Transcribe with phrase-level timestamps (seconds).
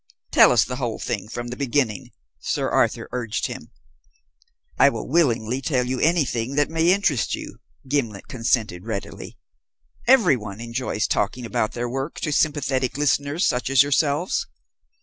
[0.31, 2.09] "Tell us the whole thing from the beginning,"
[2.39, 3.69] Sir Arthur urged him.
[4.79, 9.37] "I will willingly tell you anything that may interest you," Gimblet consented readily.
[10.07, 14.47] "Every one enjoys talking about their work to sympathetic listeners such as yourselves.